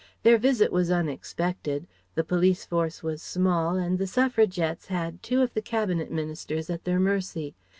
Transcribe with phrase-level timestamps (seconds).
[0.23, 5.53] Their visit was unexpected, the police force was small and the Suffragettes had two of
[5.53, 7.53] the Cabinet Ministers at their mercy.